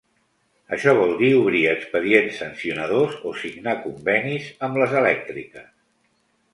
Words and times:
Això 0.77 0.93
vol 0.99 1.13
dir 1.19 1.29
obrir 1.41 1.61
expedients 1.73 2.41
sancionadors 2.43 3.15
o 3.33 3.37
signar 3.45 3.79
convenis 3.87 4.53
amb 4.69 4.85
les 4.85 5.01
elèctriques. 5.05 5.75